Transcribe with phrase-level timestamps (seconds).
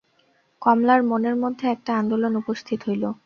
[0.61, 3.03] কমলার মনের মধ্যে একটা আন্দোলন উপস্থিত হইল।